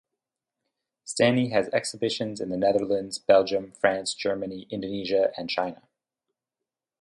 [1.05, 5.83] Stani has exhibitions in the Netherlands, Belgium, France, Germany, Indonesia and China.